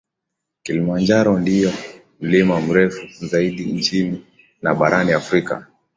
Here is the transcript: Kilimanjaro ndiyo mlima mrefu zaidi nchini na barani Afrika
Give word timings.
Kilimanjaro 0.63 1.39
ndiyo 1.39 1.73
mlima 2.21 2.61
mrefu 2.61 3.25
zaidi 3.27 3.65
nchini 3.65 4.25
na 4.61 4.75
barani 4.75 5.11
Afrika 5.13 5.67